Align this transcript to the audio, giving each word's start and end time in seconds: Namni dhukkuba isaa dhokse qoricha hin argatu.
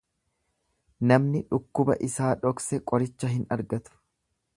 Namni 1.11 1.41
dhukkuba 1.51 1.97
isaa 2.07 2.31
dhokse 2.45 2.81
qoricha 2.93 3.31
hin 3.35 3.45
argatu. 3.57 3.95